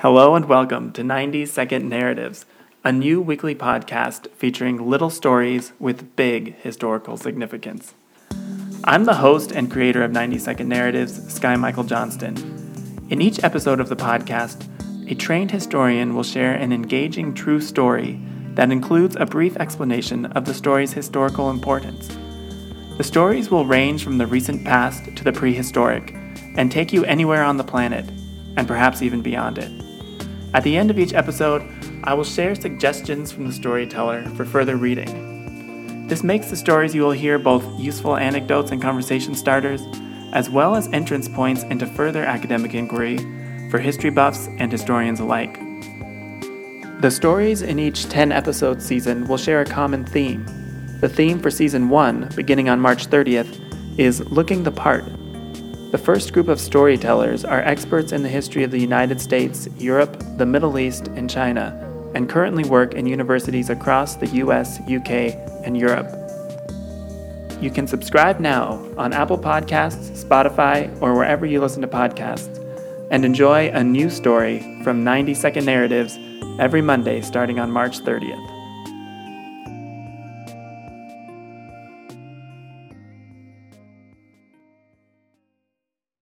[0.00, 2.46] Hello and welcome to 90 Second Narratives,
[2.82, 7.92] a new weekly podcast featuring little stories with big historical significance.
[8.84, 12.34] I'm the host and creator of 90 Second Narratives, Sky Michael Johnston.
[13.10, 14.66] In each episode of the podcast,
[15.06, 18.18] a trained historian will share an engaging true story
[18.54, 22.08] that includes a brief explanation of the story's historical importance.
[22.96, 26.14] The stories will range from the recent past to the prehistoric
[26.56, 28.08] and take you anywhere on the planet,
[28.56, 29.89] and perhaps even beyond it.
[30.52, 31.62] At the end of each episode,
[32.02, 36.08] I will share suggestions from the storyteller for further reading.
[36.08, 39.80] This makes the stories you will hear both useful anecdotes and conversation starters,
[40.32, 43.18] as well as entrance points into further academic inquiry
[43.70, 45.60] for history buffs and historians alike.
[47.00, 50.44] The stories in each 10 episode season will share a common theme.
[51.00, 55.04] The theme for season 1, beginning on March 30th, is Looking the Part
[55.90, 60.22] the first group of storytellers are experts in the history of the United States, Europe,
[60.36, 61.74] the Middle East, and China,
[62.14, 66.08] and currently work in universities across the US, UK, and Europe.
[67.60, 72.56] You can subscribe now on Apple Podcasts, Spotify, or wherever you listen to podcasts,
[73.10, 76.18] and enjoy a new story from 90 Second Narratives
[76.60, 78.49] every Monday starting on March 30th.